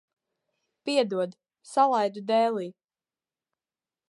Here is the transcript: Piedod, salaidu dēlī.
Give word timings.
Piedod, 0.87 1.37
salaidu 1.75 2.27
dēlī. 2.33 2.67